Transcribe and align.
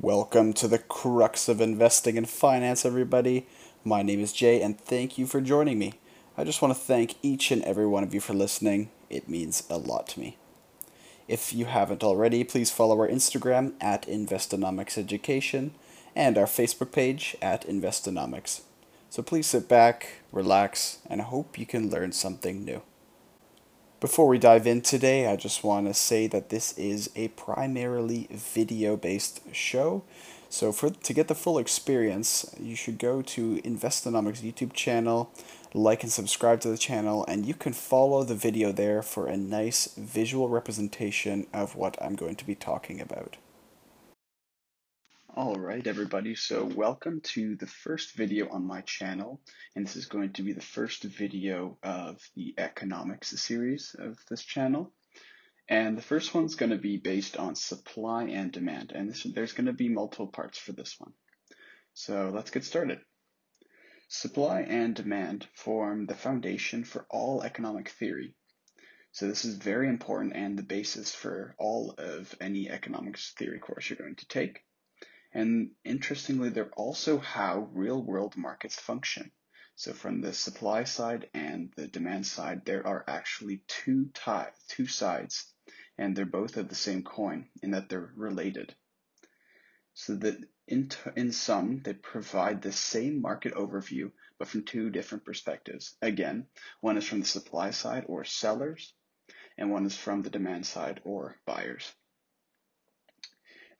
Welcome 0.00 0.54
to 0.54 0.66
the 0.66 0.80
crux 0.80 1.48
of 1.48 1.60
investing 1.60 2.18
and 2.18 2.28
finance, 2.28 2.84
everybody. 2.84 3.46
My 3.84 4.02
name 4.02 4.18
is 4.18 4.32
Jay, 4.32 4.60
and 4.60 4.78
thank 4.78 5.16
you 5.18 5.24
for 5.24 5.40
joining 5.40 5.78
me. 5.78 6.00
I 6.36 6.42
just 6.42 6.60
want 6.60 6.74
to 6.74 6.80
thank 6.80 7.14
each 7.22 7.52
and 7.52 7.62
every 7.62 7.86
one 7.86 8.02
of 8.02 8.12
you 8.12 8.18
for 8.18 8.34
listening. 8.34 8.90
It 9.08 9.28
means 9.28 9.62
a 9.70 9.76
lot 9.78 10.08
to 10.08 10.20
me. 10.20 10.36
If 11.28 11.54
you 11.54 11.66
haven't 11.66 12.02
already, 12.02 12.42
please 12.42 12.72
follow 12.72 12.98
our 12.98 13.08
Instagram 13.08 13.74
at 13.80 14.02
Investonomics 14.08 14.98
Education 14.98 15.70
and 16.16 16.36
our 16.36 16.46
Facebook 16.46 16.90
page 16.90 17.36
at 17.40 17.64
Investonomics. 17.64 18.62
So 19.10 19.22
please 19.22 19.46
sit 19.46 19.68
back, 19.68 20.22
relax, 20.32 20.98
and 21.08 21.20
hope 21.20 21.56
you 21.56 21.66
can 21.66 21.88
learn 21.88 22.10
something 22.10 22.64
new. 22.64 22.82
Before 24.04 24.28
we 24.28 24.38
dive 24.38 24.66
in 24.66 24.82
today, 24.82 25.28
I 25.28 25.36
just 25.36 25.64
want 25.64 25.86
to 25.86 25.94
say 25.94 26.26
that 26.26 26.50
this 26.50 26.76
is 26.76 27.08
a 27.16 27.28
primarily 27.28 28.28
video-based 28.30 29.40
show. 29.54 30.04
So 30.50 30.72
for 30.72 30.90
to 30.90 31.14
get 31.14 31.28
the 31.28 31.34
full 31.34 31.56
experience, 31.56 32.54
you 32.60 32.76
should 32.76 32.98
go 32.98 33.22
to 33.22 33.62
Investonomics 33.62 34.42
YouTube 34.42 34.74
channel, 34.74 35.30
like 35.72 36.02
and 36.02 36.12
subscribe 36.12 36.60
to 36.60 36.68
the 36.68 36.76
channel, 36.76 37.24
and 37.26 37.46
you 37.46 37.54
can 37.54 37.72
follow 37.72 38.24
the 38.24 38.34
video 38.34 38.72
there 38.72 39.00
for 39.00 39.26
a 39.26 39.38
nice 39.38 39.94
visual 39.96 40.50
representation 40.50 41.46
of 41.54 41.74
what 41.74 41.96
I'm 41.98 42.14
going 42.14 42.36
to 42.36 42.46
be 42.46 42.54
talking 42.54 43.00
about. 43.00 43.38
All 45.36 45.56
right, 45.56 45.84
everybody. 45.84 46.36
So 46.36 46.64
welcome 46.64 47.20
to 47.32 47.56
the 47.56 47.66
first 47.66 48.14
video 48.14 48.48
on 48.50 48.64
my 48.64 48.82
channel, 48.82 49.40
and 49.74 49.84
this 49.84 49.96
is 49.96 50.06
going 50.06 50.32
to 50.34 50.44
be 50.44 50.52
the 50.52 50.60
first 50.60 51.02
video 51.02 51.76
of 51.82 52.20
the 52.36 52.54
economics 52.56 53.30
series 53.30 53.96
of 53.98 54.16
this 54.30 54.44
channel. 54.44 54.92
And 55.68 55.98
the 55.98 56.02
first 56.02 56.36
one's 56.36 56.54
going 56.54 56.70
to 56.70 56.78
be 56.78 56.98
based 56.98 57.36
on 57.36 57.56
supply 57.56 58.26
and 58.26 58.52
demand, 58.52 58.92
and 58.94 59.10
this, 59.10 59.24
there's 59.24 59.54
going 59.54 59.66
to 59.66 59.72
be 59.72 59.88
multiple 59.88 60.28
parts 60.28 60.56
for 60.56 60.70
this 60.70 60.94
one. 61.00 61.14
So 61.94 62.30
let's 62.32 62.52
get 62.52 62.62
started. 62.62 63.00
Supply 64.06 64.60
and 64.60 64.94
demand 64.94 65.48
form 65.56 66.06
the 66.06 66.14
foundation 66.14 66.84
for 66.84 67.08
all 67.10 67.42
economic 67.42 67.88
theory. 67.88 68.36
So 69.10 69.26
this 69.26 69.44
is 69.44 69.56
very 69.56 69.88
important 69.88 70.36
and 70.36 70.56
the 70.56 70.62
basis 70.62 71.12
for 71.12 71.56
all 71.58 71.96
of 71.98 72.32
any 72.40 72.70
economics 72.70 73.32
theory 73.36 73.58
course 73.58 73.90
you're 73.90 73.98
going 73.98 74.14
to 74.14 74.28
take. 74.28 74.60
And 75.34 75.72
interestingly, 75.84 76.50
they're 76.50 76.70
also 76.76 77.18
how 77.18 77.68
real 77.72 78.00
world 78.00 78.36
markets 78.36 78.78
function. 78.78 79.32
So 79.74 79.92
from 79.92 80.20
the 80.20 80.32
supply 80.32 80.84
side 80.84 81.28
and 81.34 81.72
the 81.74 81.88
demand 81.88 82.26
side, 82.26 82.64
there 82.64 82.86
are 82.86 83.04
actually 83.08 83.64
two, 83.66 84.10
tie, 84.14 84.52
two 84.68 84.86
sides, 84.86 85.52
and 85.98 86.14
they're 86.14 86.24
both 86.24 86.56
of 86.56 86.68
the 86.68 86.76
same 86.76 87.02
coin 87.02 87.50
in 87.60 87.72
that 87.72 87.88
they're 87.88 88.12
related. 88.14 88.76
So 89.94 90.14
that 90.16 90.38
in, 90.68 90.90
in 91.16 91.32
sum, 91.32 91.82
they 91.82 91.94
provide 91.94 92.62
the 92.62 92.72
same 92.72 93.20
market 93.20 93.54
overview, 93.54 94.12
but 94.38 94.46
from 94.46 94.64
two 94.64 94.90
different 94.90 95.24
perspectives. 95.24 95.96
Again, 96.00 96.46
one 96.80 96.96
is 96.96 97.06
from 97.06 97.20
the 97.20 97.26
supply 97.26 97.72
side 97.72 98.04
or 98.06 98.24
sellers, 98.24 98.94
and 99.58 99.70
one 99.70 99.86
is 99.86 99.96
from 99.96 100.22
the 100.22 100.30
demand 100.30 100.66
side 100.66 101.00
or 101.04 101.40
buyers. 101.44 101.92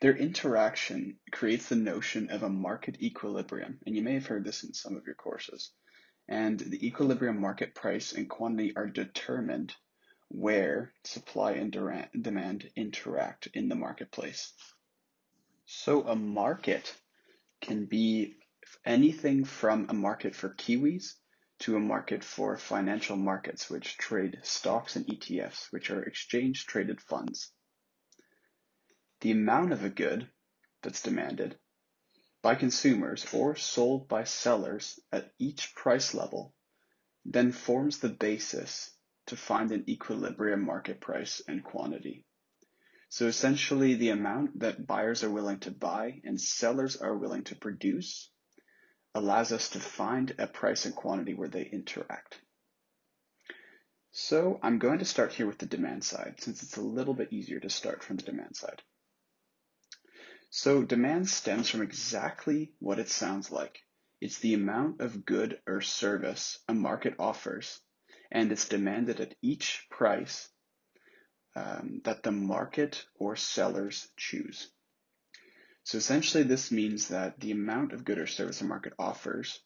Their 0.00 0.17
interaction 0.17 1.20
creates 1.31 1.69
the 1.69 1.77
notion 1.77 2.31
of 2.31 2.42
a 2.42 2.48
market 2.48 3.00
equilibrium, 3.00 3.81
and 3.87 3.95
you 3.95 4.03
may 4.03 4.14
have 4.14 4.27
heard 4.27 4.45
this 4.45 4.64
in 4.64 4.75
some 4.75 4.97
of 4.97 5.06
your 5.06 5.14
courses. 5.14 5.73
And 6.27 6.59
the 6.59 6.87
equilibrium 6.87 7.41
market 7.41 7.75
price 7.75 8.12
and 8.12 8.28
quantity 8.28 8.75
are 8.77 8.89
determined 8.89 9.75
where 10.28 10.92
supply 11.05 11.53
and 11.53 11.70
demand 11.70 12.70
interact 12.75 13.47
in 13.55 13.69
the 13.69 13.77
marketplace. 13.77 14.53
So 15.67 16.06
a 16.09 16.17
market 16.17 16.95
can 17.61 17.87
be 17.87 18.37
anything 18.84 19.45
from 19.45 19.89
a 19.89 19.95
market 19.95 20.34
for 20.34 20.48
kiwis 20.48 21.15
to 21.61 21.77
a 21.77 21.81
market 21.81 22.25
for 22.25 22.56
financial 22.56 23.17
markets, 23.17 23.71
which 23.71 23.97
trade 23.97 24.41
stocks 24.43 24.97
and 24.97 25.06
ETFs, 25.06 25.71
which 25.71 25.91
are 25.91 26.03
exchange 26.03 26.66
traded 26.66 27.00
funds 27.00 27.53
the 29.25 29.31
amount 29.31 29.73
of 29.73 29.83
a 29.83 29.89
good 29.89 30.29
that's 30.83 31.01
demanded 31.01 31.57
by 32.43 32.55
consumers 32.55 33.25
or 33.33 33.57
sold 33.57 34.07
by 34.07 34.23
sellers 34.23 35.01
at 35.11 35.33
each 35.39 35.75
price 35.75 36.12
level 36.12 36.53
then 37.25 37.51
forms 37.51 38.01
the 38.01 38.11
basis 38.11 38.91
to 39.27 39.35
find 39.35 39.73
an 39.73 39.83
equilibrium 39.89 40.62
market 40.62 41.01
price 41.01 41.41
and 41.49 41.65
quantity. 41.65 42.27
So 43.09 43.27
essentially 43.27 43.95
the 43.95 44.11
amount 44.11 44.59
that 44.59 44.87
buyers 44.87 45.25
are 45.25 45.31
willing 45.31 45.61
to 45.61 45.71
buy 45.71 46.21
and 46.23 46.39
sellers 46.39 46.97
are 46.97 47.17
willing 47.17 47.45
to 47.45 47.56
produce 47.56 48.31
allows 49.15 49.53
us 49.53 49.71
to 49.71 49.81
find 49.81 50.35
a 50.39 50.47
price 50.47 50.85
and 50.85 50.95
quantity 50.95 51.33
where 51.33 51.49
they 51.49 51.65
interact. 51.65 52.39
So 54.12 54.61
I'm 54.62 54.79
going 54.79 54.99
to 54.99 55.06
start 55.06 55.33
here 55.33 55.47
with 55.47 55.56
the 55.56 55.65
demand 55.65 56.05
side 56.05 56.35
since 56.41 56.62
it's 56.62 56.77
a 56.77 56.83
little 56.83 57.15
bit 57.15 57.33
easier 57.33 57.61
to 57.61 57.71
start 57.71 58.03
from 58.03 58.17
the 58.17 58.25
demand 58.25 58.56
side. 58.56 58.83
So 60.56 60.84
demand 60.84 61.28
stems 61.28 61.69
from 61.69 61.82
exactly 61.82 62.75
what 62.78 63.00
it 63.00 63.09
sounds 63.09 63.50
like. 63.50 63.81
It's 64.20 64.38
the 64.38 64.54
amount 64.54 65.00
of 65.00 65.25
good 65.25 65.60
or 65.66 65.81
service 65.81 66.60
a 66.69 66.75
market 66.75 67.16
offers, 67.19 67.81
and 68.31 68.53
it's 68.53 68.69
demanded 68.69 69.19
at 69.19 69.34
each 69.43 69.84
price 69.91 70.48
um, 71.56 72.03
that 72.04 72.22
the 72.22 72.31
market 72.31 73.04
or 73.16 73.34
sellers 73.34 74.06
choose. 74.16 74.70
So 75.82 75.98
essentially, 75.98 76.44
this 76.44 76.70
means 76.70 77.09
that 77.09 77.41
the 77.41 77.50
amount 77.50 77.93
of 77.93 78.04
good 78.04 78.19
or 78.19 78.28
service 78.28 78.60
a 78.60 78.64
market 78.64 78.93
offers 78.97 79.60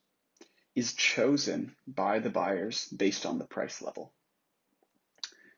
is 0.74 0.94
chosen 0.94 1.76
by 1.86 2.18
the 2.20 2.30
buyers 2.30 2.88
based 2.88 3.26
on 3.26 3.38
the 3.38 3.44
price 3.44 3.82
level. 3.82 4.14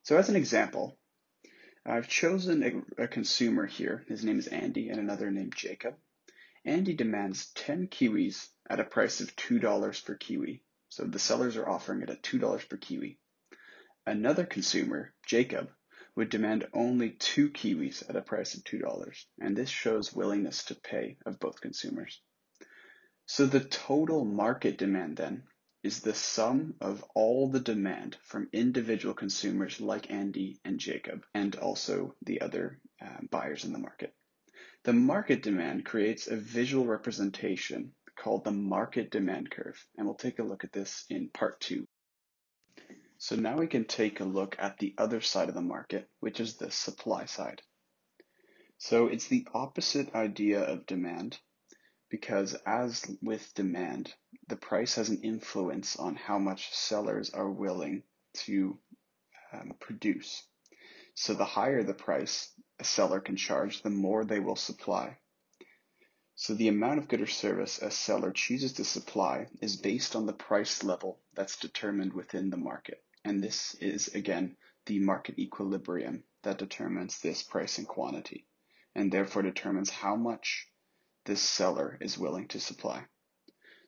So 0.02 0.16
as 0.16 0.28
an 0.28 0.34
example, 0.34 0.98
I've 1.90 2.06
chosen 2.06 2.62
a, 2.62 3.02
a, 3.02 3.08
consumer 3.08 3.66
here. 3.66 4.04
His 4.06 4.24
name 4.24 4.38
is 4.38 4.46
Andy 4.46 4.90
and 4.90 5.00
another 5.00 5.32
named 5.32 5.56
Jacob. 5.56 5.96
Andy 6.64 6.94
demands 6.94 7.50
10 7.56 7.88
kiwis 7.88 8.48
at 8.68 8.78
a 8.78 8.84
price 8.84 9.20
of 9.20 9.34
$2 9.34 10.04
per 10.04 10.14
kiwi. 10.14 10.62
So 10.88 11.02
the 11.02 11.18
sellers 11.18 11.56
are 11.56 11.68
offering 11.68 12.02
it 12.02 12.10
at 12.10 12.22
$2 12.22 12.68
per 12.68 12.76
kiwi. 12.76 13.18
Another 14.06 14.46
consumer, 14.46 15.12
Jacob, 15.26 15.68
would 16.14 16.30
demand 16.30 16.68
only 16.72 17.10
two 17.10 17.50
kiwis 17.50 18.08
at 18.08 18.14
a 18.14 18.22
price 18.22 18.54
of 18.54 18.62
$2. 18.62 19.24
And 19.40 19.56
this 19.56 19.68
shows 19.68 20.12
willingness 20.12 20.62
to 20.66 20.76
pay 20.76 21.16
of 21.26 21.40
both 21.40 21.60
consumers. 21.60 22.20
So 23.26 23.46
the 23.46 23.64
total 23.64 24.24
market 24.24 24.78
demand 24.78 25.16
then 25.16 25.42
is 25.82 26.00
the 26.00 26.14
sum 26.14 26.74
of 26.80 27.02
all 27.14 27.48
the 27.48 27.60
demand 27.60 28.16
from 28.22 28.48
individual 28.52 29.14
consumers 29.14 29.80
like 29.80 30.10
Andy 30.10 30.60
and 30.64 30.78
Jacob, 30.78 31.24
and 31.34 31.56
also 31.56 32.14
the 32.22 32.40
other 32.42 32.78
uh, 33.02 33.20
buyers 33.30 33.64
in 33.64 33.72
the 33.72 33.78
market. 33.78 34.14
The 34.84 34.92
market 34.92 35.42
demand 35.42 35.84
creates 35.84 36.26
a 36.26 36.36
visual 36.36 36.86
representation 36.86 37.92
called 38.18 38.44
the 38.44 38.50
market 38.50 39.10
demand 39.10 39.50
curve, 39.50 39.82
and 39.96 40.06
we'll 40.06 40.14
take 40.14 40.38
a 40.38 40.44
look 40.44 40.64
at 40.64 40.72
this 40.72 41.04
in 41.08 41.30
part 41.32 41.60
two. 41.60 41.86
So 43.18 43.36
now 43.36 43.56
we 43.58 43.66
can 43.66 43.84
take 43.84 44.20
a 44.20 44.24
look 44.24 44.56
at 44.58 44.78
the 44.78 44.94
other 44.98 45.20
side 45.20 45.48
of 45.48 45.54
the 45.54 45.60
market, 45.60 46.08
which 46.20 46.40
is 46.40 46.56
the 46.56 46.70
supply 46.70 47.26
side. 47.26 47.62
So 48.78 49.08
it's 49.08 49.28
the 49.28 49.46
opposite 49.52 50.14
idea 50.14 50.62
of 50.62 50.86
demand, 50.86 51.38
because 52.10 52.54
as 52.66 53.04
with 53.22 53.52
demand, 53.54 54.14
the 54.50 54.56
price 54.56 54.96
has 54.96 55.08
an 55.08 55.22
influence 55.22 55.96
on 55.96 56.16
how 56.16 56.38
much 56.38 56.74
sellers 56.74 57.30
are 57.30 57.48
willing 57.48 58.02
to 58.34 58.78
um, 59.52 59.72
produce. 59.80 60.42
So 61.14 61.34
the 61.34 61.44
higher 61.44 61.82
the 61.82 61.94
price 61.94 62.52
a 62.78 62.84
seller 62.84 63.20
can 63.20 63.36
charge, 63.36 63.82
the 63.82 63.90
more 63.90 64.24
they 64.24 64.40
will 64.40 64.56
supply. 64.56 65.18
So 66.34 66.54
the 66.54 66.68
amount 66.68 66.98
of 66.98 67.08
good 67.08 67.20
or 67.20 67.26
service 67.26 67.80
a 67.80 67.90
seller 67.90 68.32
chooses 68.32 68.72
to 68.74 68.84
supply 68.84 69.46
is 69.60 69.76
based 69.76 70.16
on 70.16 70.26
the 70.26 70.32
price 70.32 70.82
level 70.82 71.20
that's 71.34 71.56
determined 71.56 72.12
within 72.12 72.50
the 72.50 72.56
market. 72.56 73.04
And 73.24 73.42
this 73.42 73.74
is, 73.74 74.08
again, 74.08 74.56
the 74.86 74.98
market 74.98 75.38
equilibrium 75.38 76.24
that 76.42 76.58
determines 76.58 77.20
this 77.20 77.42
price 77.42 77.78
and 77.78 77.86
quantity, 77.86 78.46
and 78.94 79.12
therefore 79.12 79.42
determines 79.42 79.90
how 79.90 80.16
much 80.16 80.66
this 81.26 81.42
seller 81.42 81.98
is 82.00 82.18
willing 82.18 82.48
to 82.48 82.58
supply. 82.58 83.04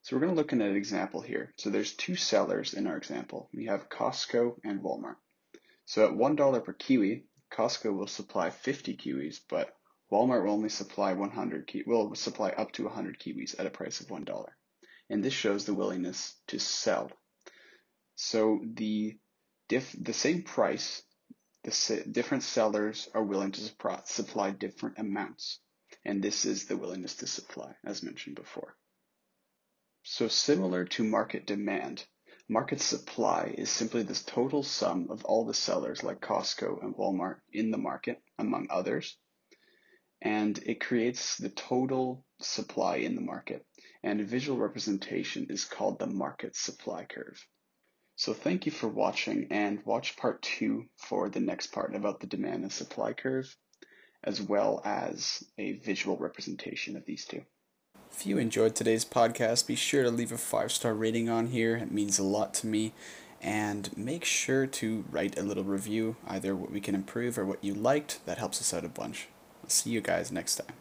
So 0.04 0.16
we're 0.16 0.22
going 0.22 0.34
to 0.34 0.37
look 0.37 0.52
at 0.52 0.60
an 0.60 0.75
example 0.75 1.20
here. 1.20 1.54
So 1.56 1.70
there's 1.70 1.94
two 1.94 2.16
sellers 2.16 2.75
in 2.75 2.88
our 2.88 2.96
example. 2.96 3.49
We 3.54 3.66
have 3.66 3.88
Costco 3.88 4.56
and 4.64 4.81
Walmart. 4.81 5.14
So 5.84 6.06
at 6.06 6.12
$1 6.12 6.64
per 6.64 6.72
kiwi, 6.72 7.26
Costco 7.52 7.96
will 7.96 8.08
supply 8.08 8.50
50 8.50 8.96
kiwis, 8.96 9.40
but 9.49 9.76
Walmart 10.10 10.44
will 10.44 10.52
only 10.52 10.70
supply 10.70 11.12
100 11.12 11.66
ki 11.69 11.84
will 11.87 12.14
supply 12.16 12.50
up 12.50 12.72
to 12.72 12.84
100 12.84 13.20
kiwis 13.20 13.54
at 13.58 13.66
a 13.66 13.70
price 13.70 14.00
of 14.00 14.08
$1. 14.08 14.46
And 15.08 15.22
this 15.22 15.34
shows 15.34 15.66
the 15.66 15.75
willingness 15.75 16.34
to 16.48 16.58
sell. 16.58 17.12
So 18.16 18.60
the 18.64 19.19
diff 19.69 19.94
the 19.98 20.12
same 20.12 20.43
price, 20.43 21.02
the 21.62 22.05
different 22.10 22.43
sellers 22.43 23.08
are 23.14 23.22
willing 23.22 23.52
to 23.52 23.70
supply 24.05 24.50
different 24.50 24.98
amounts. 24.98 25.60
and 26.05 26.22
this 26.22 26.44
is 26.44 26.66
the 26.66 26.76
willingness 26.76 27.14
to 27.16 27.26
supply, 27.26 27.76
as 27.84 28.02
mentioned 28.02 28.34
before. 28.34 28.76
So 30.04 30.26
similar 30.26 30.84
to 30.87 31.04
market 31.04 31.46
demand, 31.46 32.04
market 32.49 32.81
supply 32.81 33.54
is 33.56 33.70
simply 33.70 34.02
the 34.02 34.14
total 34.14 34.64
sum 34.64 35.08
of 35.10 35.25
all 35.25 35.46
the 35.46 35.54
sellers 35.54 36.02
like 36.02 36.20
Costco 36.20 36.82
and 36.82 36.96
Walmart 36.96 37.40
in 37.52 37.70
the 37.70 37.78
market, 37.78 38.20
among 38.37 38.66
others, 38.69 39.16
and 40.20 40.58
it 40.66 40.81
creates 40.81 41.37
the 41.37 41.50
total 41.50 42.25
supply 42.40 42.96
in 42.96 43.14
the 43.14 43.20
market. 43.20 43.64
And 44.02 44.20
a 44.20 44.25
visual 44.25 44.58
representation 44.58 45.46
is 45.50 45.64
called 45.64 46.00
the 46.00 46.08
market 46.08 46.56
supply 46.56 47.05
curve. 47.05 47.46
So 48.16 48.34
thank 48.34 48.66
you 48.66 48.72
for 48.72 48.88
watching 48.88 49.52
and 49.52 49.84
watch 49.84 50.16
part 50.16 50.43
two 50.43 50.90
for 50.96 51.28
the 51.28 51.40
next 51.40 51.69
part 51.69 51.94
about 51.94 52.19
the 52.19 52.26
demand 52.26 52.64
and 52.64 52.72
supply 52.72 53.12
curve, 53.12 53.56
as 54.25 54.43
well 54.43 54.82
as 54.84 55.44
a 55.58 55.75
visual 55.75 56.16
representation 56.16 56.96
of 56.96 57.05
these 57.06 57.25
two. 57.25 57.44
If 58.12 58.26
you 58.26 58.38
enjoyed 58.38 58.75
today's 58.75 59.05
podcast, 59.05 59.67
be 59.67 59.75
sure 59.75 60.03
to 60.03 60.11
leave 60.11 60.32
a 60.32 60.38
five 60.38 60.70
star 60.70 60.94
rating 60.94 61.29
on 61.29 61.49
here. 61.49 61.76
It 61.76 61.91
means 61.91 62.19
a 62.19 62.23
lot 62.23 62.55
to 62.55 62.67
me. 62.67 62.93
And 63.41 63.91
make 63.97 64.25
sure 64.25 64.67
to 64.67 65.05
write 65.11 65.37
a 65.37 65.43
little 65.43 65.64
review, 65.64 66.14
either 66.29 66.55
what 66.55 66.70
we 66.70 66.81
can 66.81 66.94
improve 66.94 67.37
or 67.37 67.44
what 67.44 67.64
you 67.64 67.75
liked. 67.75 68.25
That 68.26 68.38
helps 68.38 68.61
us 68.61 68.73
out 68.73 68.85
a 68.85 68.88
bunch. 68.88 69.29
I'll 69.64 69.70
see 69.70 69.91
you 69.91 70.00
guys 70.00 70.31
next 70.31 70.56
time. 70.56 70.76